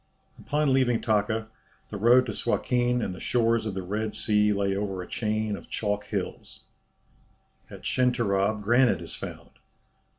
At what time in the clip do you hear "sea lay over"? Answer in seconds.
4.15-5.03